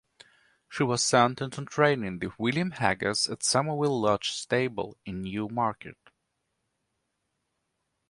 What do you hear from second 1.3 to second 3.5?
into training with William Haggas at